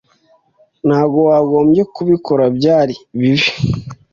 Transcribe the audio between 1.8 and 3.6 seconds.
kubikora. Byari bibi.